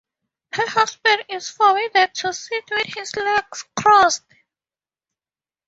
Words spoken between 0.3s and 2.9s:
Her husband is forbidden to sit with